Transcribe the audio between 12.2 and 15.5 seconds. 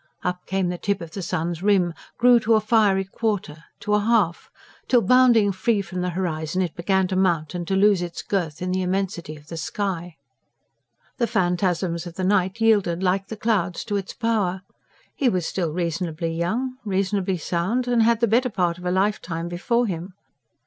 night yielded like the clouds to its power. He was